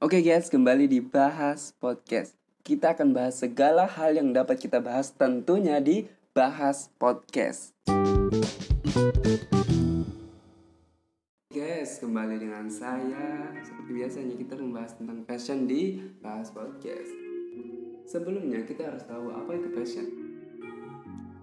Oke 0.00 0.24
guys, 0.24 0.48
kembali 0.48 0.88
di 0.88 1.04
Bahas 1.04 1.76
Podcast. 1.76 2.32
Kita 2.64 2.96
akan 2.96 3.12
bahas 3.12 3.36
segala 3.36 3.84
hal 3.84 4.16
yang 4.16 4.32
dapat 4.32 4.56
kita 4.56 4.80
bahas 4.80 5.12
tentunya 5.12 5.76
di 5.76 6.08
Bahas 6.32 6.88
Podcast. 6.96 7.76
Guys, 11.52 12.00
kembali 12.00 12.40
dengan 12.40 12.64
saya. 12.72 13.52
Seperti 13.60 13.90
biasanya 13.92 14.40
kita 14.40 14.56
membahas 14.56 14.96
tentang 14.96 15.20
fashion 15.28 15.68
di 15.68 16.00
Bahas 16.24 16.48
Podcast. 16.48 17.12
Sebelumnya 18.08 18.64
kita 18.64 18.88
harus 18.88 19.04
tahu 19.04 19.36
apa 19.36 19.52
itu 19.52 19.68
fashion. 19.76 20.08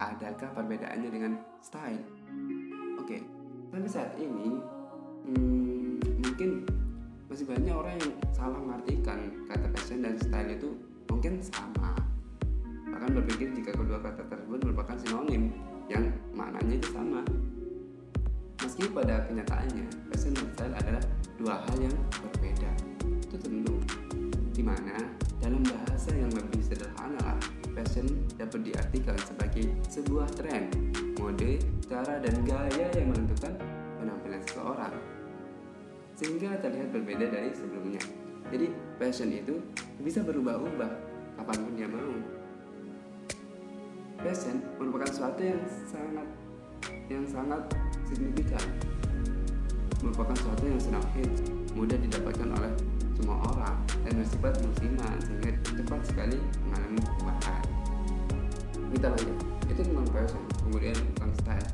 Adakah 0.02 0.50
perbedaannya 0.58 1.14
dengan 1.14 1.38
style? 1.62 2.02
Oke, 2.98 3.22
tapi 3.70 3.86
saat 3.86 4.18
ini 4.18 4.58
hmm, 5.30 6.26
mungkin 6.26 6.66
masih 7.28 7.44
banyak 7.44 7.76
orang 7.76 7.96
yang 8.00 8.12
salah 8.32 8.56
mengartikan 8.56 9.20
kata 9.52 9.68
fashion 9.76 10.00
dan 10.00 10.16
style 10.16 10.48
itu 10.48 10.70
mungkin 11.12 11.44
sama. 11.44 11.92
Bahkan 12.88 13.12
berpikir 13.20 13.52
jika 13.52 13.76
kedua 13.76 14.00
kata 14.00 14.24
tersebut 14.32 14.64
merupakan 14.64 14.96
sinonim 14.96 15.52
yang 15.92 16.08
maknanya 16.32 16.80
itu 16.80 16.90
sama. 16.96 17.22
Meski 18.64 18.88
pada 18.90 19.28
kenyataannya 19.28 19.86
fashion 20.12 20.34
dan 20.40 20.48
style 20.56 20.76
adalah 20.80 21.04
dua 21.36 21.56
hal 21.68 21.78
yang 21.84 21.96
berbeda. 22.16 22.72
Itu 23.28 23.36
tentu. 23.36 23.76
Di 24.56 24.64
mana 24.64 24.96
dalam 25.44 25.62
bahasa 25.68 26.16
yang 26.16 26.32
lebih 26.32 26.64
sederhana 26.64 27.20
lah 27.22 27.40
fashion 27.78 28.10
dapat 28.40 28.72
diartikan 28.72 29.14
sebagai 29.22 29.70
sebuah 29.86 30.26
tren 30.34 30.72
mode 31.22 31.62
cara 31.86 32.18
dan 32.18 32.36
gaya 32.42 32.88
yang 32.98 33.14
menentukan 33.14 33.54
sehingga 36.18 36.58
terlihat 36.58 36.90
berbeda 36.90 37.30
dari 37.30 37.54
sebelumnya. 37.54 38.02
Jadi 38.50 38.74
fashion 38.98 39.30
itu 39.30 39.62
bisa 40.02 40.26
berubah-ubah 40.26 40.92
kapan 41.38 41.58
pun 41.62 41.74
dia 41.78 41.86
mau. 41.86 42.14
Fashion 44.26 44.66
merupakan 44.82 45.06
sesuatu 45.14 45.42
yang 45.46 45.62
sangat 45.86 46.28
yang 47.08 47.24
sangat 47.30 47.62
signifikan, 48.10 48.66
merupakan 50.02 50.36
sesuatu 50.36 50.64
yang 50.66 50.82
sedang 50.82 51.06
hits, 51.16 51.40
mudah 51.78 51.96
didapatkan 51.96 52.50
oleh 52.50 52.74
semua 53.16 53.38
orang 53.54 53.78
dan 54.04 54.14
bersifat 54.18 54.54
musiman 54.66 55.16
sehingga 55.22 55.52
cepat 55.64 56.02
sekali 56.04 56.38
mengalami 56.68 57.00
perubahan. 57.00 57.64
Kita 58.92 59.08
lanjut, 59.14 59.38
itu 59.70 59.82
tentang 59.86 60.08
fashion, 60.10 60.44
kemudian 60.66 60.96
tentang 61.14 61.32
style. 61.40 61.70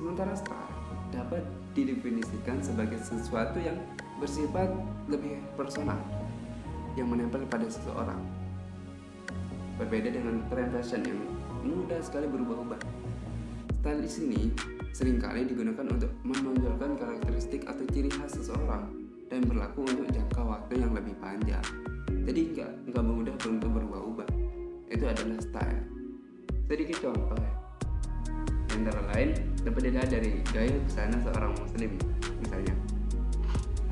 Sementara 0.00 0.32
style 0.34 0.71
dapat 1.12 1.44
didefinisikan 1.76 2.58
sebagai 2.64 2.96
sesuatu 3.04 3.60
yang 3.60 3.76
bersifat 4.16 4.72
lebih 5.06 5.38
personal 5.54 6.00
yang 6.96 7.08
menempel 7.08 7.44
pada 7.48 7.68
seseorang. 7.68 8.20
Berbeda 9.80 10.12
dengan 10.12 10.40
tren 10.52 10.68
fashion 10.72 11.04
yang 11.04 11.20
mudah 11.64 12.00
sekali 12.00 12.28
berubah-ubah. 12.28 12.80
Style 13.82 13.98
di 13.98 14.10
sini 14.10 14.40
sering 14.94 15.18
kali 15.18 15.42
digunakan 15.42 15.82
untuk 15.90 16.12
menonjolkan 16.22 16.94
karakteristik 17.00 17.66
atau 17.66 17.82
ciri 17.90 18.06
khas 18.12 18.38
seseorang 18.38 18.86
dan 19.26 19.42
berlaku 19.42 19.82
untuk 19.88 20.06
jangka 20.12 20.42
waktu 20.44 20.78
yang 20.78 20.92
lebih 20.94 21.18
panjang. 21.18 21.64
Jadi 22.22 22.40
nggak 22.54 22.70
nggak 22.94 23.04
mudah 23.04 23.34
untuk 23.42 23.70
berubah-ubah. 23.74 24.28
Itu 24.86 25.04
adalah 25.08 25.40
style. 25.42 25.82
Sedikit 26.70 27.04
contoh 27.04 27.36
ya 27.36 27.52
antara 28.72 29.02
lain 29.12 29.51
dilihat 29.70 30.08
dari 30.10 30.40
gaya 30.50 30.74
busana 30.82 31.16
seorang 31.20 31.52
muslim 31.58 31.90
misalnya. 32.42 32.74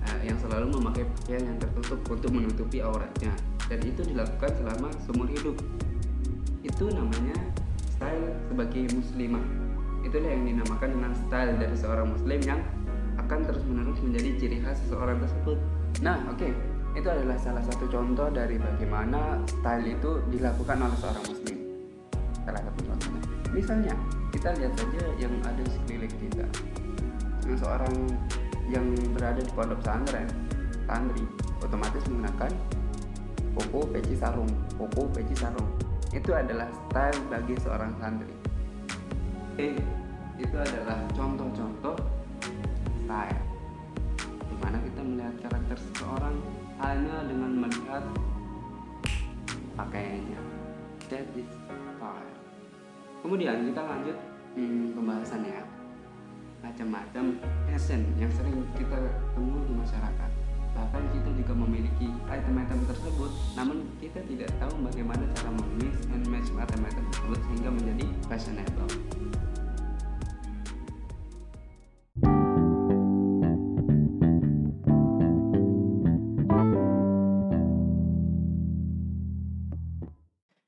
Uh, 0.01 0.21
yang 0.25 0.39
selalu 0.41 0.73
memakai 0.81 1.05
pakaian 1.05 1.45
yang 1.45 1.59
tertutup 1.61 2.01
untuk 2.09 2.31
menutupi 2.33 2.81
auratnya. 2.81 3.31
Dan 3.69 3.79
itu 3.87 4.03
dilakukan 4.03 4.51
selama 4.59 4.89
seumur 5.07 5.29
hidup. 5.31 5.61
Itu 6.65 6.91
namanya 6.91 7.37
style 7.95 8.33
sebagai 8.49 8.83
muslimah. 8.97 9.45
Itulah 10.01 10.31
yang 10.33 10.45
dinamakan 10.49 10.89
dengan 10.97 11.13
style 11.13 11.53
dari 11.61 11.77
seorang 11.77 12.09
muslim 12.09 12.41
yang 12.41 12.61
akan 13.21 13.39
terus 13.45 13.63
menerus 13.69 14.01
menjadi 14.01 14.31
ciri 14.41 14.59
khas 14.65 14.81
seseorang 14.89 15.21
tersebut. 15.21 15.59
Nah 16.01 16.19
oke. 16.31 16.41
Okay. 16.41 16.53
itu 16.91 17.07
adalah 17.07 17.39
salah 17.39 17.63
satu 17.63 17.87
contoh 17.87 18.27
dari 18.35 18.59
bagaimana 18.59 19.39
style 19.47 19.87
itu 19.95 20.19
dilakukan 20.27 20.75
oleh 20.75 20.99
seorang 20.99 21.23
muslim. 21.23 21.57
Salah 22.43 22.63
satu 22.67 22.81
contohnya 22.83 23.23
misalnya 23.55 23.95
kita 24.41 24.57
lihat 24.57 24.73
saja 24.73 25.05
yang 25.21 25.37
ada 25.45 25.61
di 25.61 25.69
sekeliling 25.69 26.17
kita. 26.17 26.49
Yang 27.45 27.61
seorang 27.61 27.93
yang 28.73 28.89
berada 29.13 29.37
di 29.37 29.53
pondok 29.53 29.85
pesantren 29.85 30.33
santri 30.89 31.29
otomatis 31.61 32.01
menggunakan 32.09 32.49
koko 33.53 33.85
peci 33.93 34.17
sarung 34.17 34.49
koko 34.81 35.13
peci 35.13 35.37
sarung. 35.37 35.69
Itu 36.17 36.33
adalah 36.33 36.73
style 36.73 37.21
bagi 37.29 37.53
seorang 37.61 37.93
santri. 38.01 38.33
Eh 39.61 39.77
itu 40.41 40.57
adalah 40.57 41.05
contoh-contoh 41.13 42.01
style. 43.05 43.45
Di 44.25 44.57
mana 44.57 44.81
kita 44.81 45.01
melihat 45.05 45.37
karakter 45.45 45.77
seseorang 45.77 46.41
hanya 46.81 47.29
dengan 47.29 47.69
melihat 47.69 48.09
pakaiannya. 49.77 50.41
That 51.13 51.29
is 51.37 51.45
style. 52.01 52.33
Kemudian 53.21 53.69
kita 53.69 53.85
lanjut 53.85 54.30
hmm, 54.57 54.97
pembahasan 54.97 55.47
ya. 55.47 55.63
Macam-macam 56.61 57.41
fashion 57.71 58.05
yang 58.21 58.31
sering 58.35 58.67
kita 58.77 58.99
temui 59.35 59.63
di 59.65 59.75
masyarakat. 59.75 60.31
Bahkan 60.71 61.03
kita 61.13 61.31
juga 61.35 61.53
memiliki 61.67 62.09
item-item 62.31 62.87
tersebut 62.87 63.31
namun 63.59 63.85
kita 63.99 64.23
tidak 64.25 64.51
tahu 64.63 64.75
bagaimana 64.87 65.27
cara 65.35 65.51
memix 65.51 65.95
and 66.15 66.25
match 66.31 66.49
item-item 66.55 67.05
tersebut 67.11 67.39
sehingga 67.49 67.71
menjadi 67.75 68.07
fashionable. 68.31 68.91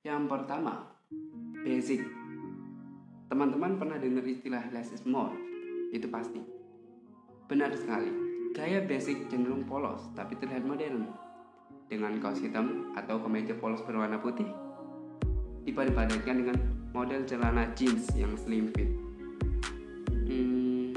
Yang 0.02 0.22
pertama 0.28 0.92
basic 1.62 2.21
Teman-teman 3.42 3.74
pernah 3.74 3.98
dengar 3.98 4.22
istilah 4.22 4.70
less 4.70 4.94
is 4.94 5.02
more? 5.02 5.34
Itu 5.90 6.06
pasti. 6.06 6.38
Benar 7.50 7.74
sekali. 7.74 8.06
Gaya 8.54 8.86
basic 8.86 9.26
cenderung 9.34 9.66
polos 9.66 9.98
tapi 10.14 10.38
terlihat 10.38 10.62
modern. 10.62 11.10
Dengan 11.90 12.22
kaos 12.22 12.38
hitam 12.38 12.94
atau 12.94 13.18
kemeja 13.18 13.58
polos 13.58 13.82
berwarna 13.82 14.22
putih. 14.22 14.46
Dipadu-padankan 15.66 16.36
dengan 16.38 16.54
model 16.94 17.26
celana 17.26 17.66
jeans 17.74 18.14
yang 18.14 18.30
slim 18.38 18.70
fit. 18.78 18.86
Hmm, 20.06 20.94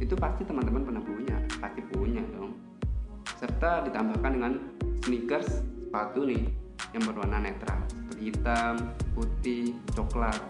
itu 0.00 0.16
pasti 0.16 0.48
teman-teman 0.48 0.80
pernah 0.80 1.04
punya, 1.04 1.36
pasti 1.60 1.84
punya 1.92 2.24
dong. 2.32 2.56
Serta 3.36 3.84
ditambahkan 3.84 4.32
dengan 4.32 4.52
sneakers, 5.04 5.60
sepatu 5.60 6.24
nih 6.24 6.40
yang 6.96 7.04
berwarna 7.04 7.36
netral 7.36 7.84
seperti 7.92 8.32
hitam, 8.32 8.96
putih, 9.12 9.76
coklat, 9.92 10.40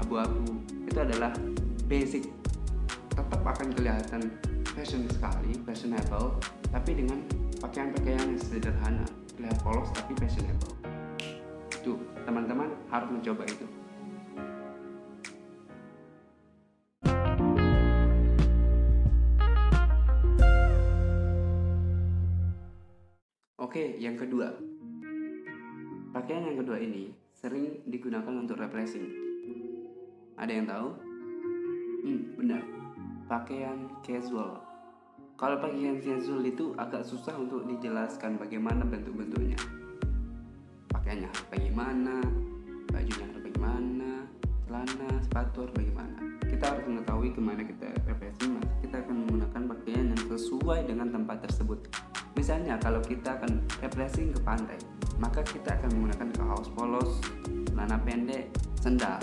abu-abu. 0.00 0.56
Itu 0.88 0.98
adalah 1.04 1.32
basic. 1.84 2.32
Tetap 3.12 3.44
akan 3.44 3.68
kelihatan 3.76 4.32
fashion 4.72 5.04
sekali 5.12 5.52
fashionable 5.68 6.40
tapi 6.72 6.96
dengan 6.96 7.20
pakaian-pakaian 7.60 8.32
yang 8.32 8.40
sederhana. 8.40 9.04
Terlihat 9.36 9.60
polos 9.60 9.92
tapi 9.92 10.16
fashionable. 10.16 10.72
Itu 11.76 12.00
teman-teman 12.24 12.72
harus 12.88 13.08
mencoba 13.12 13.44
itu. 13.44 13.66
Oke, 23.60 24.00
yang 24.02 24.18
kedua. 24.18 24.50
Pakaian 26.10 26.42
yang 26.42 26.58
kedua 26.58 26.82
ini 26.82 27.14
sering 27.30 27.86
digunakan 27.86 28.34
untuk 28.34 28.58
refreshing 28.58 29.29
ada 30.40 30.52
yang 30.56 30.64
tahu? 30.64 30.88
Hmm, 32.00 32.20
benar. 32.40 32.62
Pakaian 33.28 33.92
casual. 34.00 34.56
Kalau 35.36 35.56
pakaian 35.60 36.00
casual 36.00 36.40
itu 36.48 36.72
agak 36.80 37.04
susah 37.04 37.36
untuk 37.36 37.68
dijelaskan 37.68 38.40
bagaimana 38.40 38.88
bentuk-bentuknya. 38.88 39.60
Pakaiannya 40.88 41.28
harus 41.28 41.46
bagaimana, 41.52 42.16
bajunya 42.88 43.24
harus 43.28 43.44
bagaimana, 43.44 44.10
celana, 44.64 45.10
sepatu 45.20 45.68
harus 45.68 45.74
bagaimana. 45.76 46.16
Kita 46.48 46.64
harus 46.72 46.84
mengetahui 46.88 47.30
ke 47.36 47.40
mana 47.44 47.62
kita 47.62 47.86
refreshing, 48.08 48.50
mas. 48.56 48.68
Kita 48.80 48.96
akan 49.04 49.14
menggunakan 49.24 49.62
pakaian 49.76 50.04
yang 50.08 50.22
sesuai 50.24 50.80
dengan 50.88 51.08
tempat 51.12 51.44
tersebut. 51.44 51.78
Misalnya 52.32 52.80
kalau 52.80 53.04
kita 53.04 53.36
akan 53.36 53.60
refreshing 53.84 54.32
ke 54.32 54.40
pantai, 54.40 54.80
maka 55.20 55.44
kita 55.44 55.76
akan 55.76 56.00
menggunakan 56.00 56.28
kaos 56.32 56.72
polos, 56.72 57.20
celana 57.68 58.00
pendek, 58.00 58.48
sendal, 58.80 59.20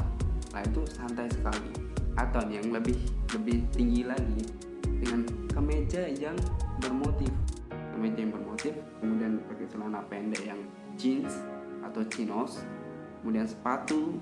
nah 0.53 0.61
itu 0.63 0.81
santai 0.94 1.27
sekali. 1.31 1.71
Atau 2.17 2.45
yang 2.49 2.73
lebih 2.73 2.97
lebih 3.33 3.63
tinggi 3.73 4.07
lagi 4.07 4.44
dengan 4.85 5.27
kemeja 5.51 6.09
yang 6.09 6.38
bermotif. 6.81 7.29
Kemeja 7.69 8.19
yang 8.25 8.33
bermotif 8.33 8.73
kemudian 9.01 9.41
pakai 9.49 9.65
celana 9.69 10.01
pendek 10.05 10.44
yang 10.45 10.61
jeans 10.97 11.41
atau 11.85 12.01
chinos 12.09 12.65
kemudian 13.21 13.45
sepatu. 13.45 14.17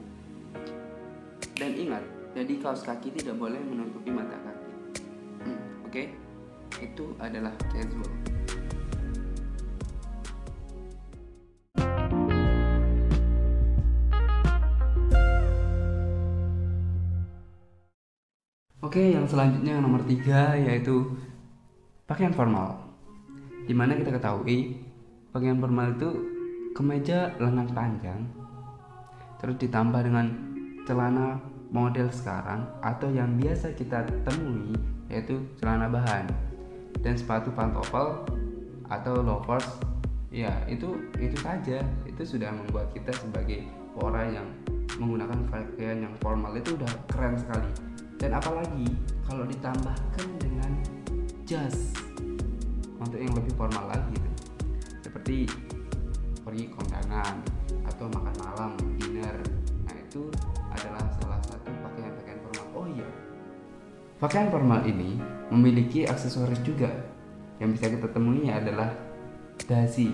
Dan 1.55 1.71
ingat 1.75 2.03
jadi 2.35 2.59
kaos 2.59 2.83
kaki 2.83 3.15
tidak 3.15 3.39
boleh 3.39 3.59
menutupi 3.63 4.11
mata 4.11 4.35
kaki. 4.35 4.71
Hmm, 5.47 5.59
oke? 5.87 5.91
Okay? 5.91 6.07
itu 6.83 7.15
adalah 7.23 7.53
casual 7.71 8.34
Oke, 18.85 19.17
yang 19.17 19.25
selanjutnya 19.25 19.81
nomor 19.81 20.05
tiga 20.05 20.53
yaitu 20.53 21.09
pakaian 22.05 22.29
formal. 22.29 22.77
Di 23.65 23.73
mana 23.73 23.97
kita 23.97 24.13
ketahui 24.13 24.77
pakaian 25.33 25.57
formal 25.57 25.97
itu 25.97 26.09
kemeja 26.77 27.33
lengan 27.41 27.65
panjang, 27.73 28.29
terus 29.41 29.57
ditambah 29.57 30.05
dengan 30.05 30.29
celana 30.85 31.41
model 31.73 32.13
sekarang 32.13 32.61
atau 32.85 33.09
yang 33.09 33.33
biasa 33.33 33.73
kita 33.73 34.05
temui 34.21 34.77
yaitu 35.09 35.41
celana 35.57 35.89
bahan. 35.89 36.29
Dan 37.01 37.17
sepatu 37.17 37.49
pantofel 37.57 38.21
atau 38.85 39.17
loafers 39.25 39.81
ya 40.29 40.61
itu 40.69 41.09
itu 41.17 41.33
saja. 41.41 41.81
Itu 42.05 42.21
sudah 42.21 42.53
membuat 42.53 42.93
kita 42.93 43.17
sebagai 43.17 43.65
orang 43.97 44.29
yang 44.29 44.47
menggunakan 45.01 45.41
pakaian 45.49 46.05
yang 46.05 46.13
formal. 46.21 46.53
Itu 46.53 46.77
udah 46.77 46.91
keren 47.09 47.33
sekali 47.33 47.84
dan 48.19 48.31
apalagi 48.35 48.87
kalau 49.27 49.43
ditambahkan 49.47 50.27
dengan 50.39 50.71
jas 51.43 51.93
untuk 52.97 53.19
yang 53.19 53.33
lebih 53.35 53.53
formal 53.53 53.91
lagi 53.91 54.15
gitu. 54.15 54.31
seperti 55.03 55.37
pergi 56.45 56.65
kondangan 56.73 57.41
atau 57.85 58.05
makan 58.09 58.35
malam 58.37 58.71
dinner. 59.01 59.37
Nah 59.85 59.95
itu 59.97 60.29
adalah 60.69 61.05
salah 61.17 61.41
satu 61.41 61.69
pakaian-pakaian 61.81 62.39
formal. 62.45 62.65
Oh 62.73 62.87
iya 62.89 63.07
pakaian 64.19 64.49
formal 64.49 64.81
ini 64.87 65.19
memiliki 65.53 66.07
aksesoris 66.07 66.59
juga. 66.65 66.91
Yang 67.61 67.79
bisa 67.79 67.85
kita 67.87 68.07
temui 68.11 68.51
adalah 68.51 68.91
dasi. 69.63 70.11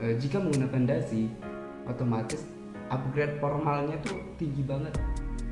E, 0.00 0.16
jika 0.16 0.40
menggunakan 0.40 0.88
dasi 0.88 1.28
otomatis 1.84 2.40
upgrade 2.88 3.36
formalnya 3.40 4.00
tuh 4.00 4.16
tinggi 4.40 4.64
banget. 4.64 4.94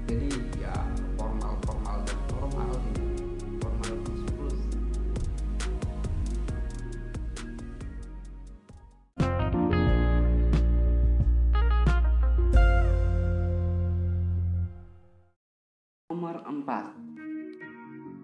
Jadi 0.08 0.28
ya 0.58 0.72
formal 1.20 1.59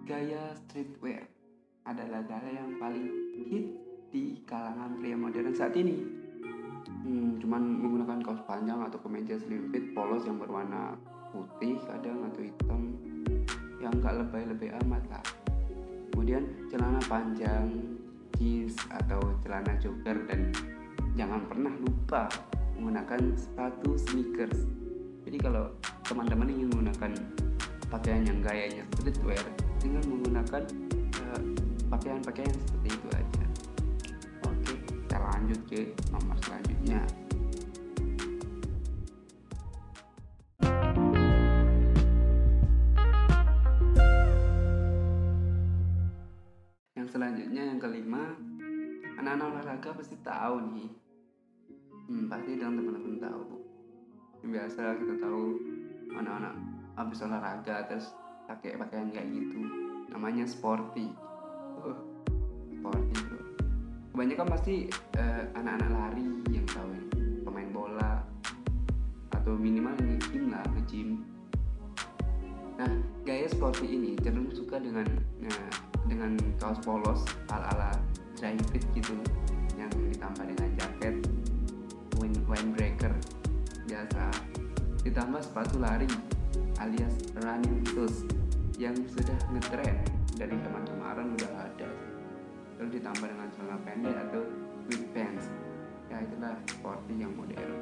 gaya 0.07 0.55
streetwear 0.55 1.27
adalah 1.83 2.23
gaya 2.31 2.63
yang 2.63 2.79
paling 2.79 3.11
hit 3.51 3.67
di 4.15 4.39
kalangan 4.47 5.03
pria 5.03 5.19
modern 5.19 5.51
saat 5.51 5.75
ini. 5.75 5.99
Hmm, 6.87 7.43
cuman 7.43 7.83
menggunakan 7.83 8.23
kaos 8.23 8.39
panjang 8.47 8.79
atau 8.87 9.03
kemeja 9.03 9.35
slim 9.35 9.67
fit 9.75 9.91
polos 9.99 10.23
yang 10.23 10.39
berwarna 10.39 10.95
putih 11.35 11.83
kadang 11.83 12.23
atau 12.31 12.39
hitam 12.39 12.95
yang 13.83 13.91
nggak 13.99 14.15
lebay-lebay 14.23 14.71
amat 14.87 15.03
lah. 15.11 15.25
Kemudian 16.15 16.47
celana 16.71 17.03
panjang 17.11 17.67
jeans 18.39 18.79
atau 18.87 19.19
celana 19.43 19.75
jogger 19.83 20.23
dan 20.31 20.55
jangan 21.19 21.43
pernah 21.51 21.75
lupa 21.83 22.31
menggunakan 22.79 23.35
sepatu 23.35 23.99
sneakers. 23.99 24.71
Jadi 25.27 25.43
kalau 25.43 25.75
teman-teman 26.07 26.47
ingin 26.47 26.71
menggunakan 26.71 27.11
pakaian 27.91 28.23
yang 28.23 28.39
gayanya 28.39 28.87
streetwear 28.95 29.66
dengan 29.87 30.03
menggunakan 30.11 30.63
uh, 31.23 31.43
pakaian-pakaian 31.95 32.51
seperti 32.51 32.89
itu 32.91 33.09
aja. 33.15 33.45
Oke 34.43 34.75
kita 34.83 35.17
lanjut 35.23 35.61
ke 35.71 35.95
nomor 36.11 36.35
selanjutnya. 36.43 37.01
Selanjutnya 47.07 47.63
yang 47.73 47.81
kelima 47.81 48.35
anak-anak 49.17 49.47
olahraga 49.55 49.91
pasti 49.95 50.19
tahu 50.21 50.69
nih. 50.75 50.91
Hmm, 52.11 52.27
pasti 52.29 52.59
dan 52.59 52.77
teman-teman 52.77 53.23
tahu. 53.23 53.43
Biasa 54.45 55.01
kita 55.01 55.15
tahu 55.17 55.57
anak-anak 56.13 56.55
habis 56.99 57.25
olahraga 57.25 57.89
terus 57.89 58.13
pakai 58.47 58.79
pakaian 58.79 59.11
kayak 59.11 59.29
gitu. 59.35 59.61
Namanya 60.15 60.47
sporty. 60.47 61.11
Oh, 61.83 61.99
sporty 62.73 63.19
bro. 63.27 63.41
Kebanyakan 64.15 64.47
pasti 64.49 64.75
uh, 65.19 65.45
anak-anak 65.59 65.91
lari 65.93 66.27
yang 66.49 66.67
tahu 66.71 66.89
ini 66.89 67.43
pemain 67.45 67.71
bola 67.75 68.25
atau 69.35 69.53
minimal 69.59 69.93
nge-gym 70.01 70.55
lah 70.55 70.65
nge-gym. 70.73 71.27
Nah 72.81 72.91
gaya 73.27 73.51
sporty 73.51 73.87
ini 73.99 74.17
cenderung 74.23 74.55
suka 74.55 74.81
dengan 74.81 75.05
nah, 75.43 75.69
dengan 76.07 76.39
kaos 76.63 76.81
polos 76.87 77.27
ala 77.51 77.67
ala 77.77 77.91
dry 78.39 78.55
fit 78.71 78.85
gitu 78.95 79.19
yang 79.75 79.91
ditambah 79.91 80.45
dengan 80.45 80.69
jaket 80.81 81.15
wind, 82.23 82.39
windbreaker 82.49 83.13
biasa. 83.85 84.33
Ditambah 85.05 85.41
sepatu 85.45 85.79
lari 85.79 86.09
alias 86.77 87.17
running 87.41 87.81
shoes 87.89 88.29
yang 88.77 88.93
sudah 89.09 89.39
ngetrend 89.57 90.05
dari 90.37 90.53
zaman 90.61 90.85
kemarin 90.85 91.33
udah 91.33 91.53
ada 91.65 91.89
lalu 92.77 93.01
ditambah 93.01 93.25
dengan 93.25 93.49
celana 93.57 93.79
pendek 93.89 94.17
atau 94.29 94.43
with 94.85 95.05
pants. 95.17 95.49
Ya 96.13 96.21
itulah 96.21 96.55
sporty 96.69 97.15
yang 97.25 97.33
modern. 97.33 97.73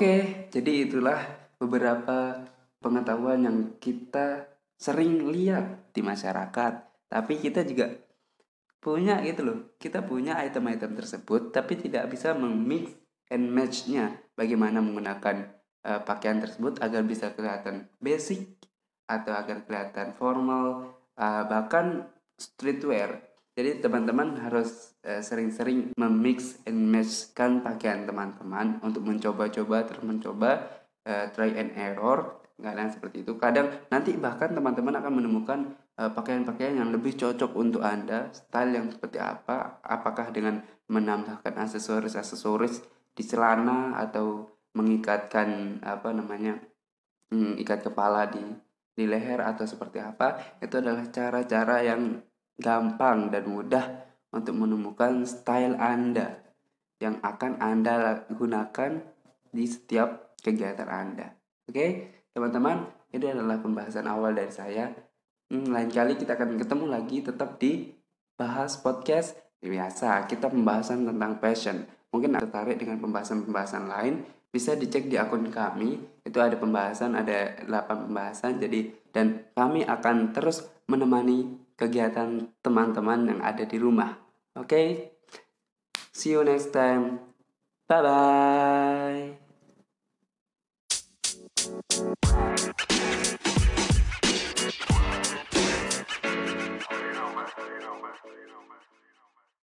Oke, 0.00 0.48
jadi 0.48 0.88
itulah 0.88 1.20
beberapa 1.60 2.48
pengetahuan 2.80 3.44
yang 3.44 3.58
kita 3.76 4.48
sering 4.80 5.28
lihat 5.28 5.92
di 5.92 6.00
masyarakat. 6.00 6.72
Tapi 7.08 7.34
kita 7.36 7.68
juga 7.68 7.92
punya 8.80 9.20
gitu 9.22 9.44
loh. 9.44 9.58
Kita 9.76 10.02
punya 10.02 10.40
item-item 10.40 10.96
tersebut 10.96 11.52
tapi 11.52 11.76
tidak 11.76 12.10
bisa 12.10 12.32
memix 12.32 12.90
and 13.30 13.52
match-nya 13.52 14.18
bagaimana 14.34 14.82
menggunakan 14.82 15.60
uh, 15.86 16.00
pakaian 16.02 16.42
tersebut 16.42 16.82
agar 16.82 17.06
bisa 17.06 17.32
kelihatan 17.32 17.86
basic 18.02 18.58
atau 19.06 19.32
agar 19.34 19.64
kelihatan 19.64 20.14
formal 20.14 20.94
uh, 21.18 21.42
bahkan 21.46 22.10
streetwear 22.38 23.22
jadi 23.58 23.82
teman-teman 23.82 24.38
harus 24.40 24.94
uh, 25.04 25.20
sering-sering 25.20 25.92
memix 25.98 26.62
and 26.66 26.90
match 26.90 27.34
kan 27.34 27.60
pakaian 27.60 28.06
teman-teman 28.06 28.78
untuk 28.80 29.02
mencoba-coba 29.06 29.86
terus 29.86 30.04
mencoba 30.06 30.50
uh, 31.06 31.26
try 31.34 31.50
and 31.58 31.74
error 31.74 32.38
kadang 32.60 32.92
seperti 32.92 33.24
itu 33.24 33.40
kadang 33.40 33.72
nanti 33.88 34.14
bahkan 34.20 34.52
teman-teman 34.52 34.92
akan 35.00 35.12
menemukan 35.16 35.60
pakaian-pakaian 35.96 36.78
yang 36.78 36.90
lebih 36.94 37.16
cocok 37.16 37.50
untuk 37.56 37.82
anda 37.82 38.30
style 38.30 38.72
yang 38.76 38.86
seperti 38.88 39.18
apa 39.18 39.82
apakah 39.82 40.30
dengan 40.30 40.62
menambahkan 40.86 41.56
aksesoris-aksesoris 41.56 42.84
di 43.14 43.22
celana 43.26 43.98
atau 43.98 44.48
mengikatkan 44.74 45.80
apa 45.82 46.14
namanya 46.14 46.62
hmm, 47.34 47.58
ikat 47.58 47.90
kepala 47.90 48.30
di 48.30 48.42
di 48.94 49.04
leher 49.08 49.40
atau 49.40 49.64
seperti 49.64 49.98
apa 50.00 50.60
itu 50.60 50.78
adalah 50.78 51.04
cara-cara 51.08 51.82
yang 51.84 52.20
gampang 52.60 53.32
dan 53.32 53.44
mudah 53.48 53.84
untuk 54.30 54.54
menemukan 54.54 55.26
style 55.26 55.74
Anda 55.80 56.38
yang 57.00 57.18
akan 57.24 57.58
Anda 57.58 58.28
gunakan 58.28 59.00
di 59.50 59.64
setiap 59.66 60.36
kegiatan 60.44 60.86
Anda. 60.86 61.34
Oke, 61.66 62.12
teman-teman, 62.30 62.86
ini 63.10 63.26
adalah 63.26 63.58
pembahasan 63.58 64.06
awal 64.06 64.36
dari 64.36 64.52
saya. 64.52 64.92
Hmm, 65.50 65.66
lain 65.66 65.90
kali 65.90 66.14
kita 66.14 66.38
akan 66.38 66.62
ketemu 66.62 66.84
lagi 66.86 67.26
tetap 67.26 67.58
di 67.58 67.90
bahas 68.38 68.78
podcast 68.78 69.34
biasa. 69.58 70.30
Kita 70.30 70.46
pembahasan 70.46 71.02
tentang 71.02 71.42
passion. 71.42 71.82
Mungkin 72.14 72.38
tertarik 72.38 72.78
dengan 72.78 73.02
pembahasan-pembahasan 73.02 73.90
lain 73.90 74.22
bisa 74.46 74.78
dicek 74.78 75.10
di 75.10 75.18
akun 75.18 75.50
kami. 75.50 75.98
Itu 76.22 76.38
ada 76.38 76.54
pembahasan, 76.54 77.18
ada 77.18 77.66
8 77.66 78.06
pembahasan. 78.06 78.62
Jadi 78.62 78.94
dan 79.10 79.50
kami 79.58 79.82
akan 79.82 80.30
terus 80.30 80.70
menemani 80.86 81.50
kegiatan 81.74 82.46
teman-teman 82.62 83.26
yang 83.34 83.42
ada 83.42 83.66
di 83.66 83.74
rumah. 83.74 84.22
Oke. 84.54 84.70
Okay? 84.70 85.18
See 86.14 86.30
you 86.30 86.46
next 86.46 86.70
time. 86.70 87.18
Bye 87.90 88.06
bye. 88.06 89.34